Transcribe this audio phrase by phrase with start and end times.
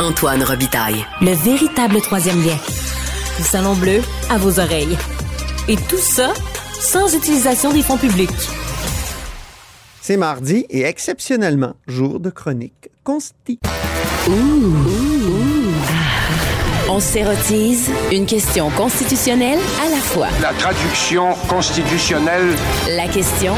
[0.00, 1.06] Antoine Robitaille.
[1.20, 2.56] Le véritable troisième lien.
[3.38, 4.98] Le salon bleu à vos oreilles.
[5.68, 6.32] Et tout ça
[6.80, 8.30] sans utilisation des fonds publics.
[10.00, 13.60] C'est mardi et exceptionnellement jour de chronique consti.
[16.88, 20.28] On s'érotise une question constitutionnelle à la fois.
[20.42, 22.54] La traduction constitutionnelle.
[22.88, 23.54] La question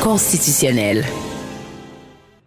[0.00, 1.04] constitutionnelle.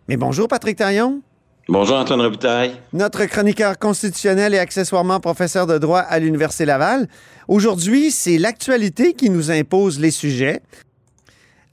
[0.07, 1.21] Mais bonjour Patrick Taillon.
[1.69, 2.77] Bonjour Antoine Robitaille.
[2.93, 7.09] Notre chroniqueur constitutionnel et accessoirement professeur de droit à l'Université Laval.
[7.49, 10.61] Aujourd'hui, c'est l'actualité qui nous impose les sujets.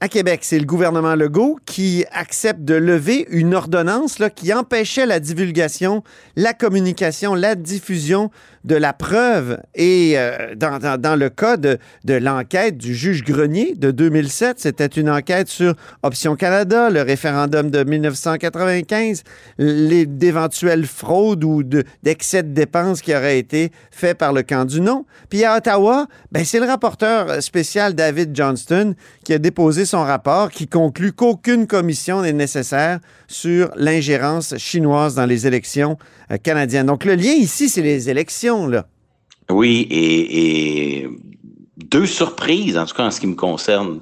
[0.01, 5.21] À Québec, c'est le gouvernement Legault qui accepte de lever une ordonnance qui empêchait la
[5.21, 6.03] divulgation,
[6.35, 8.31] la communication, la diffusion
[8.65, 9.59] de la preuve.
[9.75, 15.47] Et euh, dans, le cas de, l'enquête du juge Grenier de 2007, c'était une enquête
[15.47, 19.23] sur Option Canada, le référendum de 1995,
[19.57, 24.65] les- d'éventuelles fraudes ou de- d'excès de dépenses qui auraient été faits par le camp
[24.65, 25.05] du non.
[25.29, 30.49] Puis à Ottawa, ben, c'est le rapporteur spécial David Johnston qui a déposé son rapport
[30.49, 35.97] qui conclut qu'aucune commission n'est nécessaire sur l'ingérence chinoise dans les élections
[36.31, 36.83] euh.
[36.83, 38.67] Donc le lien ici, c'est les élections.
[38.67, 38.87] Là.
[39.49, 41.09] Oui, et, et
[41.77, 43.99] deux surprises, en tout cas en ce qui me concerne.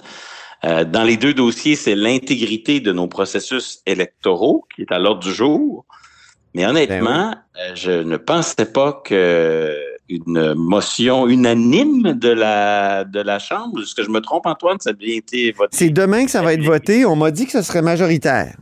[0.66, 5.22] Euh, dans les deux dossiers, c'est l'intégrité de nos processus électoraux qui est à l'ordre
[5.22, 5.86] du jour.
[6.56, 9.76] Mais honnêtement, euh, je ne pensais pas que
[10.10, 14.92] une motion unanime de la de la Chambre, est-ce que je me trompe, Antoine, ça
[14.92, 15.76] a bien été voté.
[15.76, 17.06] C'est demain que ça va être voté.
[17.06, 18.56] On m'a dit que ce serait majoritaire.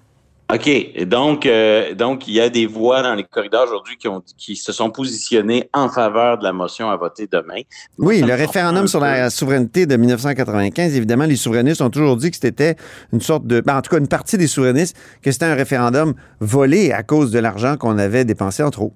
[0.54, 0.68] OK.
[0.68, 4.22] Et donc, euh, donc, il y a des voix dans les corridors aujourd'hui qui, ont,
[4.38, 7.62] qui se sont positionnées en faveur de la motion à voter demain.
[7.98, 12.32] Oui, Ça le référendum sur la souveraineté de 1995, évidemment, les souverainistes ont toujours dit
[12.32, 12.76] que c'était
[13.14, 13.62] une sorte de...
[13.62, 17.32] ben, en tout cas, une partie des souverainistes, que c'était un référendum volé à cause
[17.32, 18.94] de l'argent qu'on avait dépensé en trop.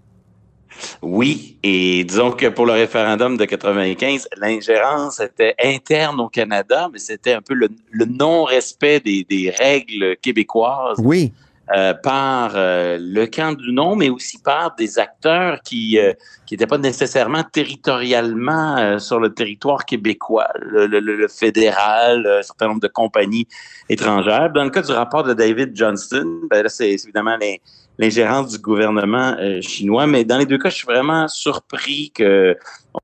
[1.01, 6.99] Oui, et disons que pour le référendum de 95, l'ingérence était interne au Canada, mais
[6.99, 11.31] c'était un peu le, le non-respect des, des règles québécoises Oui,
[11.75, 16.13] euh, par euh, le camp du non, mais aussi par des acteurs qui euh,
[16.45, 22.43] qui n'étaient pas nécessairement territorialement euh, sur le territoire québécois, le, le- le- fédéral, un
[22.43, 23.47] certain nombre de compagnies
[23.89, 24.51] étrangères.
[24.51, 27.55] Dans le cas du rapport de David Johnston, ben là, c'est évidemment l'in-
[27.97, 32.57] l'ingérence du gouvernement euh, chinois, mais dans les deux cas, je suis vraiment surpris que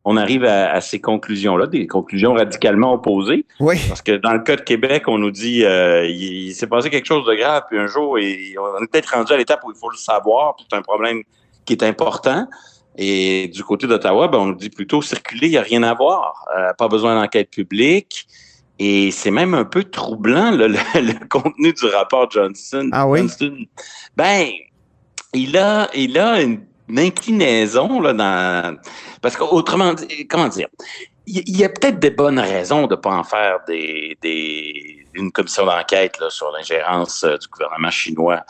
[0.06, 3.46] on arrive à, à ces conclusions-là, des conclusions radicalement opposées.
[3.60, 3.78] oui.
[3.88, 6.90] Parce que dans le cas de Québec, on nous dit euh, il, il s'est passé
[6.90, 9.72] quelque chose de grave, puis un jour, et on est peut-être rendu à l'étape où
[9.72, 11.22] il faut le savoir, puis c'est un problème
[11.66, 12.48] qui est important.
[12.98, 15.94] Et du côté d'Ottawa, ben, on nous dit plutôt circuler, il n'y a rien à
[15.94, 16.46] voir.
[16.58, 18.28] Euh, pas besoin d'enquête publique.
[18.80, 22.90] Et c'est même un peu troublant, là, le, le contenu du rapport Johnson.
[22.92, 23.22] Ah oui?
[24.18, 24.50] Ben,
[25.34, 28.78] il a, il a une, une inclinaison là, dans.
[29.22, 30.68] Parce qu'autrement dit, comment dire?
[31.28, 35.32] il y a peut-être des bonnes raisons de ne pas en faire des, des, une
[35.32, 38.44] commission d'enquête là, sur l'ingérence euh, du gouvernement chinois.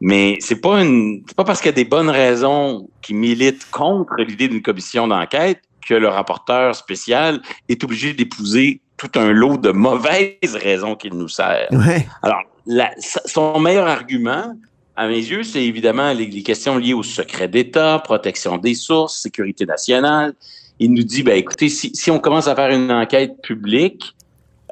[0.00, 3.70] Mais c'est pas une c'est pas parce qu'il y a des bonnes raisons qui militent
[3.70, 9.56] contre l'idée d'une commission d'enquête que le rapporteur spécial est obligé d'épouser tout un lot
[9.58, 11.68] de mauvaises raisons qu'il nous sert.
[11.70, 12.06] Ouais.
[12.22, 14.54] Alors, la- son meilleur argument,
[14.96, 19.20] à mes yeux, c'est évidemment les, les questions liées au secret d'État, protection des sources,
[19.20, 20.34] sécurité nationale.
[20.78, 24.12] Il nous dit, ben écoutez, si, si on commence à faire une enquête publique,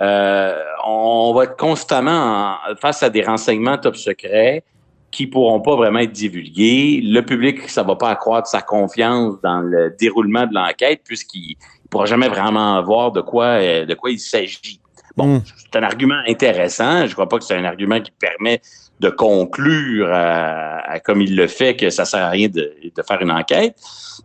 [0.00, 4.64] euh, on va être constamment en- face à des renseignements top secrets
[5.10, 7.00] qui pourront pas vraiment être divulgués.
[7.04, 11.56] Le public, ça va pas accroître sa confiance dans le déroulement de l'enquête puisqu'il
[11.90, 14.80] pourra jamais vraiment voir de quoi, euh, de quoi il s'agit.
[15.16, 15.42] Bon, Mm.
[15.56, 17.06] c'est un argument intéressant.
[17.06, 18.60] Je crois pas que c'est un argument qui permet
[19.00, 23.02] de conclure, à- à- comme il le fait, que ça sert à rien de, de
[23.06, 23.74] faire une enquête,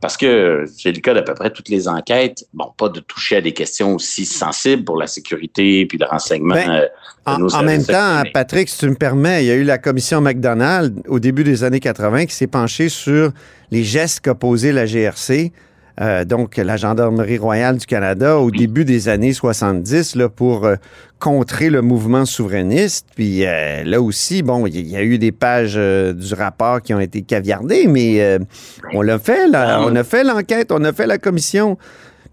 [0.02, 2.46] parce que c'est le cas d'à peu près toutes les enquêtes.
[2.54, 6.54] Bon, pas de toucher à des questions aussi sensibles pour la sécurité puis le renseignement.
[6.56, 8.22] Ben, euh, de En, nos en même temps.
[8.34, 11.64] Patrick, si tu me permets, il y a eu la commission McDonald au début des
[11.64, 13.32] années 80 qui s'est penchée sur
[13.72, 15.52] les gestes qu'a posé la GRC,
[16.02, 20.76] euh, donc la Gendarmerie royale du Canada, au début des années 70, là, pour euh,
[21.20, 23.08] contrer le mouvement souverainiste.
[23.16, 27.00] Puis euh, là aussi, bon, il y, a eu des pages du rapport qui ont
[27.00, 28.40] été caviardées, mais
[28.94, 31.78] on l'a fait, là, on a fait l'enquête, on a fait la commission.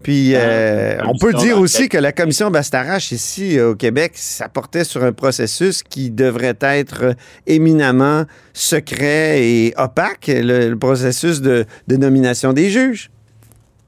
[0.05, 4.11] Puis euh, Ah, on peut dire aussi que la commission Bastarache ici euh, au Québec,
[4.13, 7.15] ça portait sur un processus qui devrait être
[7.47, 13.09] éminemment secret et opaque, le, le processus de, de nomination des juges.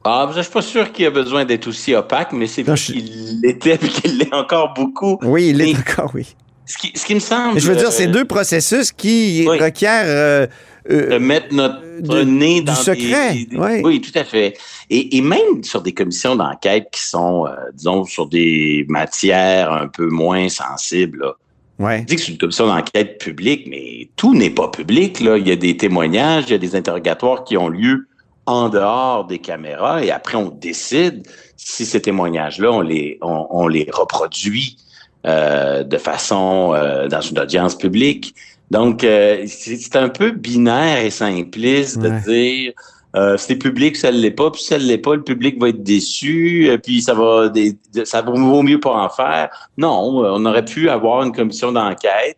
[0.09, 2.93] Ah, je suis pas sûr qu'il a besoin d'être aussi opaque, mais c'est vrai je-
[2.93, 5.19] qu'il l'était et qu'il l'est encore beaucoup.
[5.23, 6.35] Oui, il est Mais- encore, oui.
[6.65, 7.59] Ce qui, ce qui me semble.
[7.59, 9.57] Je veux dire, euh, c'est deux processus qui oui.
[9.57, 10.47] requièrent euh,
[10.91, 13.81] euh, de mettre notre de- nez du dans secret, des- des- ouais.
[13.85, 14.53] Oui, tout à fait.
[14.89, 20.07] Et, et même sur des commissions d'enquête qui sont, disons, sur des matières un peu
[20.09, 21.19] moins sensibles.
[21.19, 21.33] Là.
[21.79, 21.99] Ouais.
[22.01, 25.19] Je dis que c'est une commission d'enquête publique, mais tout n'est pas public.
[25.21, 25.37] Là.
[25.37, 28.07] Il y a des témoignages, il y a des interrogatoires qui ont lieu
[28.47, 31.27] en dehors des caméras et après on décide
[31.57, 34.77] si ces témoignages-là, on les, on, on les reproduit
[35.25, 38.33] euh, de façon euh, dans une audience publique.
[38.71, 42.73] Donc, euh, c'est un peu binaire et simpliste de dire
[43.15, 45.69] euh, c'est public, ça ne l'est pas, puis ça ne l'est pas, le public va
[45.69, 49.49] être déçu, euh, puis ça va des, de- ça vaut mieux pas en faire.
[49.77, 49.89] Non,
[50.25, 52.37] on aurait pu avoir une commission d'enquête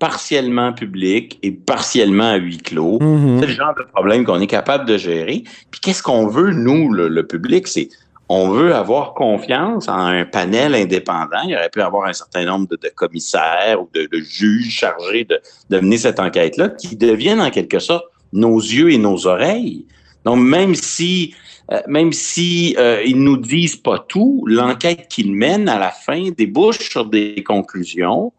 [0.00, 2.98] partiellement publique et partiellement à huis clos.
[3.00, 3.38] Mhm.
[3.38, 5.44] C'est le genre de problème qu'on est capable de gérer.
[5.70, 7.68] Puis qu'est-ce qu'on veut, nous, le, le public?
[7.68, 7.88] C'est
[8.32, 11.42] on veut avoir confiance en un panel indépendant.
[11.46, 15.24] Il aurait pu avoir un certain nombre de, de commissaires ou de, de juges chargés
[15.24, 19.84] de, de mener cette enquête-là qui deviennent en quelque sorte nos yeux et nos oreilles.
[20.24, 21.34] Donc, même si
[21.72, 26.30] euh, même si euh, ils nous disent pas tout, l'enquête qu'ils mènent à la fin
[26.30, 28.32] débouche sur des conclusions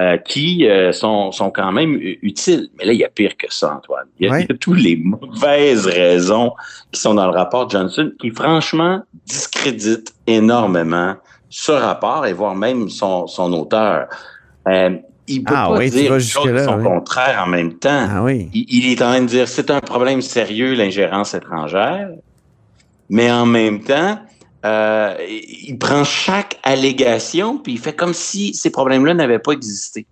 [0.00, 2.68] euh, qui euh, sont, sont quand même utiles.
[2.78, 4.06] Mais là, il y a pire que ça, Antoine.
[4.20, 4.44] Il y a, Ouais.
[4.44, 6.52] il y a toutes les mauvaises raisons
[6.92, 11.14] qui sont dans le rapport Johnson qui, franchement, discréditent énormément
[11.50, 14.06] ce rapport et voire même son, son auteur.
[14.68, 14.90] Euh,
[15.26, 16.32] il peut Ah pas oui, dire choses qui
[16.64, 16.84] sont oui.
[16.84, 18.06] contraires en même temps.
[18.10, 18.48] Ah oui.
[18.54, 22.08] Il, il est en train de dire c'est un problème sérieux, l'ingérence étrangère,
[23.10, 24.18] mais en même temps,
[24.64, 30.06] euh, il prend chaque allégation puis il fait comme si ces problèmes-là n'avaient pas existé.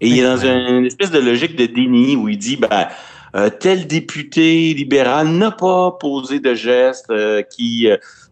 [0.00, 2.88] Et il est dans une, une espèce de logique de déni où il dit ben,
[3.34, 7.88] euh, tel député libéral n'a pas posé de geste euh, qui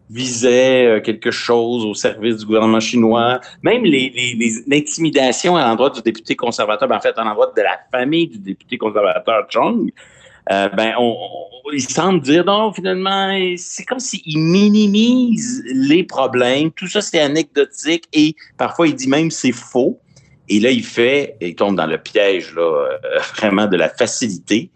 [0.09, 3.39] visait quelque chose au service du gouvernement chinois.
[3.63, 7.61] Même les, les, les à l'endroit du député conservateur, ben, en fait, à l'endroit de
[7.61, 9.89] la famille du député conservateur Chung,
[10.51, 16.71] euh, ben, on, on- il semble dire non, finalement, c'est comme s'il minimise les problèmes.
[16.71, 19.99] Tout ça, c'est anecdotique et parfois, il dit même c'est faux.
[20.49, 22.97] Et là, il fait, il tombe dans le piège là, euh,
[23.37, 24.69] vraiment de la facilité.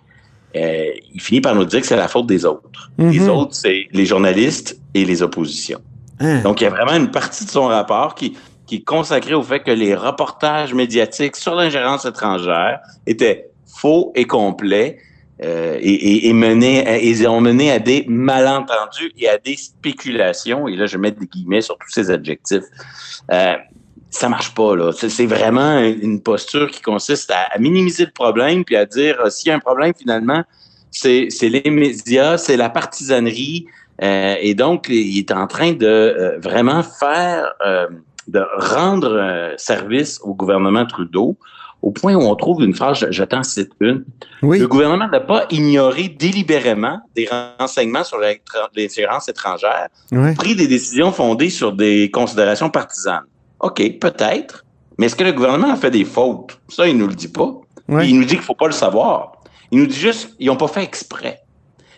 [0.56, 2.90] Euh, il finit par nous dire que c'est la faute des autres.
[2.98, 3.30] Les Mhm.
[3.30, 5.82] autres, c'est les journalistes et les oppositions.
[6.22, 6.42] Hein?
[6.44, 9.44] Donc, il y a vraiment une partie de son rapport qui, qui est consacrée au
[9.44, 14.98] fait que les reportages médiatiques sur l'ingérence étrangère étaient faux et complets
[15.44, 20.68] euh, et, et, menaient à- et ont mené à des malentendus et à des spéculations.
[20.68, 22.64] Et là, je mets des guillemets sur tous ces adjectifs.
[23.32, 23.56] Euh,
[24.10, 24.92] ça marche pas, là.
[24.94, 29.50] C'est vraiment une posture qui consiste à, minimiser le problème puis à dire euh, s'il
[29.50, 30.44] y a un problème, finalement,
[30.90, 33.68] c'est les médias, c'est la partisanerie.
[34.02, 37.52] euh, et donc, il est en train de euh, vraiment faire,
[38.30, 41.38] de rendre service au gouvernement Trudeau
[41.86, 44.04] au point où on trouve une phrase, t'en cite une.
[44.42, 44.58] Oui.
[44.58, 47.30] Le gouvernement n'a pas ignoré délibérément des
[47.60, 49.90] renseignements sur l'ingérence étrangère
[50.36, 53.26] pris des décisions fondées sur des considérations partisanes.
[53.60, 54.66] OK, peut-être.
[54.98, 56.60] Mais est-ce que le gouvernement a fait des fautes?
[56.70, 57.54] Ça, il nous le dit pas.
[58.02, 59.34] Il nous dit qu'il faut pas le savoir.
[59.72, 61.42] Il nous dit juste, ils ont pas fait exprès.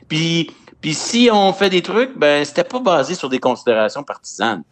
[0.09, 0.51] Puis,
[0.81, 4.63] puis si on fait des trucs, ben, c'était pas basé sur des considérations partisanes.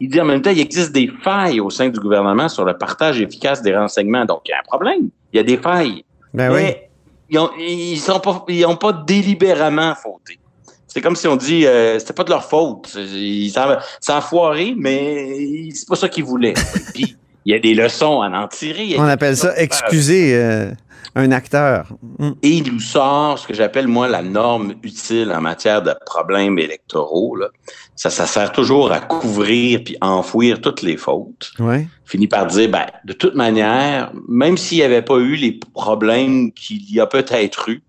[0.00, 2.76] Il dit en même temps, il existe des failles au sein du gouvernement sur le
[2.76, 4.24] partage efficace des renseignements.
[4.26, 5.08] Donc, il y a un problème.
[5.32, 6.04] Il y a des failles.
[6.34, 6.60] Ben oui.
[6.62, 6.90] Mais
[7.30, 10.38] ils ont, ils sont pas, ils ont pas délibérément fauté.
[10.86, 12.94] C'est comme si on dit, euh, c'était pas de leur faute.
[12.96, 16.54] Ils- Ça, ça a foiré, mais c'est pas ça qu'ils voulaient.
[16.94, 18.96] Puis, il y a des leçons à en tirer.
[18.98, 20.70] On appelle ça excuser euh,
[21.14, 21.88] un acteur.
[22.18, 22.30] Mm.
[22.42, 26.58] Et il nous sort ce que j'appelle, moi, la norme utile en matière de problèmes
[26.58, 27.36] électoraux.
[27.36, 27.48] Là.
[27.94, 31.52] Ça, ça sert toujours à couvrir puis enfouir toutes les fautes.
[31.58, 31.86] Ouais.
[32.04, 36.52] Finit par dire, ben, de toute manière, même s'il n'y avait pas eu les problèmes
[36.52, 37.82] qu'il y a peut-être eu,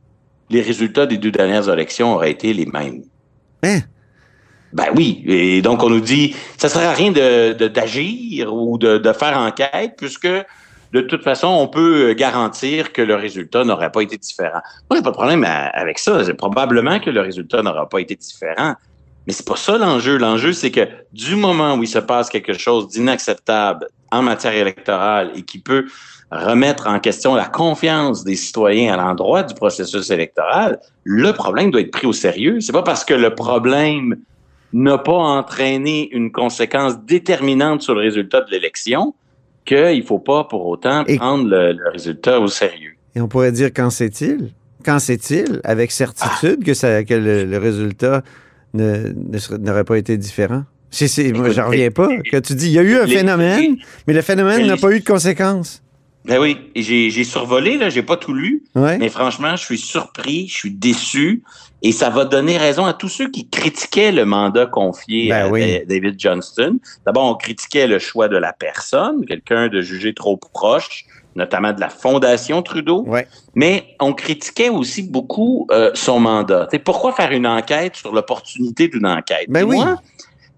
[0.49, 3.03] les résultats des deux dernières élections auraient été les mêmes.
[3.63, 3.79] Hein?
[4.73, 5.23] Ben oui.
[5.25, 9.13] Et donc, on nous dit, ça sert à rien de, de- d'agir ou de, de
[9.13, 10.27] faire enquête puisque
[10.93, 14.61] de toute façon, on peut garantir que le résultat n'aurait pas été différent.
[14.89, 16.21] Moi, j'ai pas de problème avec ça.
[16.37, 18.75] Probablement que le résultat n'aura pas été différent.
[19.25, 20.17] Mais c'est pas ça l'enjeu.
[20.17, 25.31] L'enjeu, c'est que du moment où il se passe quelque chose d'inacceptable en matière électorale
[25.35, 25.87] et qui peut
[26.31, 31.81] remettre en question la confiance des citoyens à l'endroit du processus électoral, le problème doit
[31.81, 32.61] être pris au sérieux.
[32.61, 34.17] C'est pas parce que le problème
[34.73, 39.13] n'a pas entraîné une conséquence déterminante sur le résultat de l'élection
[39.67, 42.93] qu'il faut pas pour autant Et- prendre le, le résultat au sérieux.
[43.15, 44.51] Et on pourrait dire quand c'est-il?
[44.85, 48.21] Quand c'est-il, avec certitude, que, ça, que le, le résultat
[48.73, 50.63] ne, ne n'aurait pas été différent?
[50.89, 52.07] C'est, c'est, moi, j'en reviens pas.
[52.31, 53.75] Que tu dis, il y a eu un les- phénomène,
[54.07, 55.83] mais le phénomène n'a pas eu de conséquences.
[56.27, 58.97] Ben oui, j'ai survolé, là, j'ai pas tout lu, Ouais.
[58.97, 61.41] mais franchement, je suis surpris, je suis déçu,
[61.81, 65.49] et ça va donner raison à tous ceux qui critiquaient le mandat confié Ben à
[65.49, 65.79] oui.
[65.87, 66.79] David Johnston.
[67.05, 71.05] D'abord, on critiquait le choix de la personne, quelqu'un de jugé trop proche,
[71.35, 73.27] notamment de la Fondation Trudeau, Ouais.
[73.55, 76.65] mais on critiquait aussi beaucoup euh, son mandat.
[76.65, 79.45] T'sais, pourquoi faire une enquête sur l'opportunité d'une enquête?
[79.47, 79.85] Ben Puis oui.
[79.85, 79.97] Moi,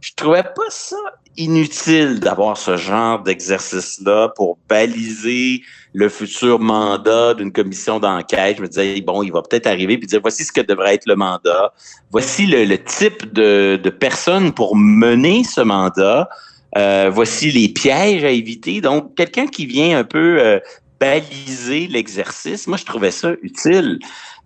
[0.02, 0.98] je trouvais pas ça
[1.38, 5.62] inutile d'avoir ce genre d'exercice-là pour baliser
[5.94, 8.58] le futur mandat d'une commission d'enquête.
[8.58, 11.06] Je me disais, bon, il va peut-être arriver puis dire, voici ce que devrait être
[11.06, 11.74] le mandat.
[12.12, 16.30] Voici le, type de, de personnes pour mener ce mandat.
[16.78, 18.82] Euh, voici les pièges à éviter.
[18.82, 20.60] Donc, quelqu'un qui vient un peu euh,
[21.00, 24.00] baliser l'exercice, moi, je trouvais ça utile.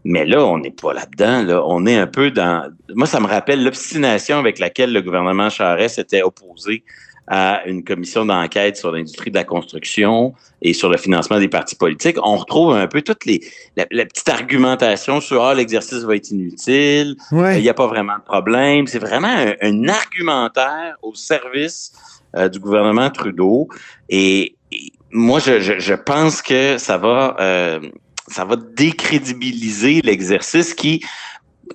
[0.06, 1.44] Mais là, on n'est pas là-dedans.
[1.44, 1.64] Là.
[1.66, 2.70] On est un peu dans.
[2.94, 6.84] Moi, ça me rappelle l'obstination avec laquelle le gouvernement Charest s'était opposé
[7.28, 11.78] à une commission d'enquête sur l'industrie de la construction et sur le financement des partis
[11.78, 12.18] politiques.
[12.22, 13.40] On retrouve un peu toutes les
[13.78, 17.62] la, la petite argumentation sur ah l'exercice va être inutile, il Ouais.
[17.62, 18.88] n'y a pas vraiment de problème.
[18.88, 21.94] C'est vraiment un, un argumentaire au service
[22.36, 23.70] euh, du gouvernement Trudeau.
[24.10, 27.80] Et, et moi, je, je, je pense que ça va, euh,
[28.28, 31.04] ça va décrédibiliser l'exercice qui,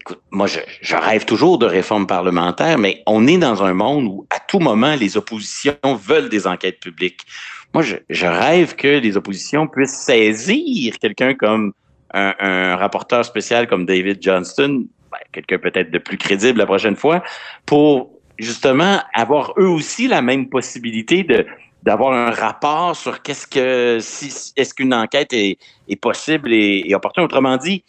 [0.01, 4.07] écoute, moi, je, je rêve toujours de réforme parlementaire, mais on est dans un monde
[4.07, 7.27] où, à tout moment, les oppositions veulent des enquêtes publiques.
[7.75, 11.73] Moi, je, je rêve que les oppositions puissent saisir quelqu'un comme
[12.15, 16.97] un, un rapporteur spécial comme David Johnston, ben, quelqu'un peut-être de plus crédible la prochaine
[16.97, 17.23] fois,
[17.67, 21.45] pour justement avoir eux aussi la même possibilité de
[21.83, 25.59] d'avoir un rapport sur qu'est-ce que si est-ce qu'une enquête est,
[25.89, 27.25] est possible et, et opportune.
[27.25, 27.85] Autrement dit,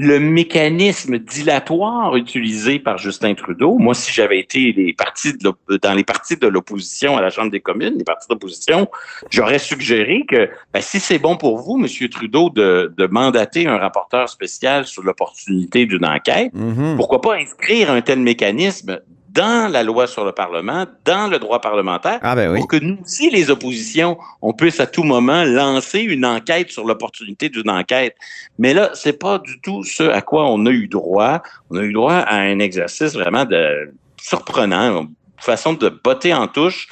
[0.00, 5.58] le mécanisme dilatoire utilisé par Justin Trudeau, moi, si j'avais été les partis de l'op-
[5.82, 8.88] dans les partis de l'opposition à la Chambre des communes, les partis d'opposition,
[9.28, 12.08] j'aurais suggéré que ben, si c'est bon pour vous, M.
[12.08, 16.94] Trudeau, de, de mandater un rapporteur spécial sur l'opportunité d'une enquête, Mhm.
[16.96, 21.60] pourquoi pas inscrire un tel mécanisme dans la loi sur le Parlement, dans le droit
[21.60, 22.58] parlementaire, Ah ben oui.
[22.60, 26.84] pour que nous aussi, les oppositions, on puisse à tout moment lancer une enquête sur
[26.84, 28.16] l'opportunité d'une enquête.
[28.58, 31.42] Mais là, c'est pas du tout ce à quoi on a eu droit.
[31.70, 35.08] On a eu droit à un exercice vraiment de surprenant, une
[35.38, 36.88] façon de botter en touche.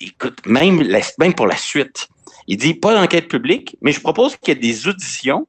[0.00, 2.08] Écoute, même, la- même pour la suite.
[2.48, 5.46] Il dit pas d'enquête publique, mais je propose qu'il y ait des auditions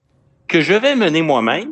[0.48, 1.70] que je vais mener moi-même.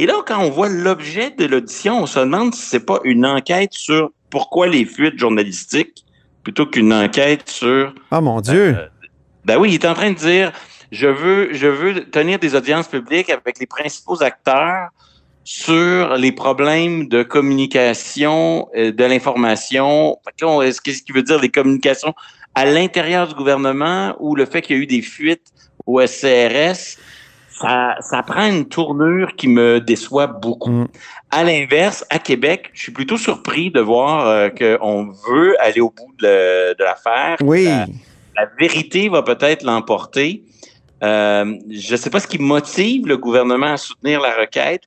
[0.00, 3.26] Et là, quand on voit l'objet de l'audition, on se demande si c'est pas une
[3.26, 6.06] enquête sur pourquoi les fuites journalistiques
[6.42, 8.78] plutôt qu'une enquête sur Ah mon Dieu.
[9.44, 10.52] ben oui, il est en train de dire
[10.90, 14.88] je veux, je veux tenir des audiences publiques avec les principaux acteurs
[15.44, 20.16] sur les problèmes de communication, euh, de l'information.
[20.38, 22.14] Qu'est-ce qui veut dire les communications
[22.54, 25.52] à l'intérieur du gouvernement ou le fait qu'il y a eu des fuites
[25.84, 26.96] au SCRS?
[27.60, 30.70] Ça, ça prend une tournure qui me déçoit beaucoup.
[30.70, 30.88] Mm.
[31.30, 35.90] À l'inverse, à Québec, je suis plutôt surpris de voir euh, qu'on veut aller au
[35.90, 37.36] bout de, de l'affaire.
[37.42, 37.64] Oui.
[37.64, 37.86] La-
[38.36, 40.42] la vérité va peut-être l'emporter.
[41.02, 44.82] Euh, je ne sais pas ce qui motive le gouvernement à soutenir la requête.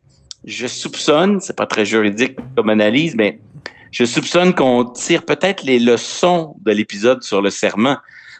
[0.46, 3.40] Je soupçonne, c'est pas très juridique comme analyse, mais
[3.94, 7.98] je soupçonne qu'on tire peut-être les leçons de l'épisode sur le serment.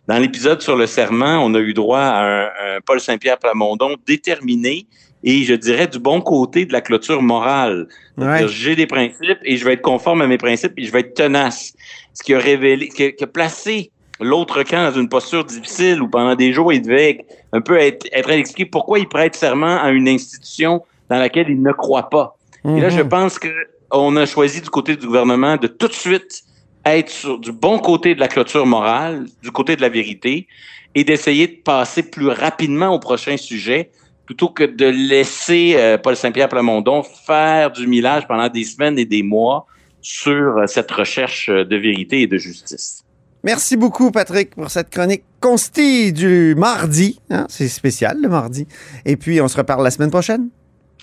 [0.08, 3.96] Dans l'épisode sur le serment, on a eu droit à un, un Paul Saint-Pierre Plamondon
[4.06, 4.88] déterminé
[5.24, 7.88] et je dirais du bon côté de la clôture morale.
[8.18, 8.46] Ouais.
[8.48, 11.14] J'ai des principes et je vais être conforme à mes principes et je vais être
[11.14, 11.74] tenace.
[12.14, 16.02] Ce qui a révélé, qui a, qui a placé l'autre camp dans une posture difficile
[16.02, 19.82] où pendant des jours, il devait un peu être, être expliqué pourquoi il prête serment
[19.82, 22.36] à une institution dans laquelle il ne croit pas.
[22.66, 23.10] Et là, je Mhm.
[23.10, 23.50] pense que
[23.94, 26.44] on a choisi du côté du gouvernement de tout de suite
[26.86, 30.48] être sur, du bon côté de la clôture morale, du côté de la vérité,
[30.96, 33.92] et d'essayer de passer plus rapidement au prochain sujet,
[34.26, 39.06] plutôt que de laisser euh, Paul Saint-Pierre Plamondon faire du millage pendant des semaines et
[39.06, 39.66] des mois
[40.02, 43.04] sur euh, cette recherche euh, de vérité et de justice.
[43.44, 47.20] Merci beaucoup, Patrick, pour cette chronique consti du mardi.
[47.30, 48.66] Hein, C'est spécial, le mardi.
[49.06, 50.50] Et puis, on se reparle la semaine prochaine.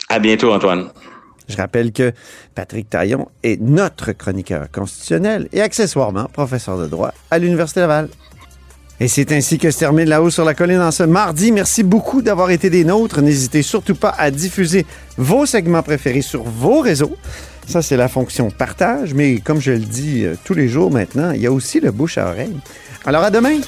[0.09, 0.90] À bientôt, Antoine.
[1.50, 2.12] Je rappelle que
[2.54, 8.09] Patrick Taillon est notre chroniqueur constitutionnel et accessoirement professeur de droit à l'Université Laval.
[9.02, 11.52] Et c'est ainsi que se termine La Haut sur la Colline en ce mardi.
[11.52, 13.23] Merci beaucoup d'avoir été des nôtres.
[13.23, 14.85] N'hésitez surtout pas à diffuser
[15.16, 17.16] vos segments préférés sur vos réseaux.
[17.66, 21.30] Ça, c'est la fonction partage, mais comme je le dis euh, tous les jours maintenant,
[21.30, 22.57] il y a aussi le bouche à oreille.
[23.07, 23.61] Alors à demain!